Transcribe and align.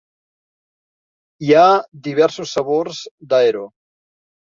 Hi 1.49 1.53
ha 1.59 1.67
diversos 2.09 2.57
sabors 2.59 3.07
d'Aero. 3.33 3.67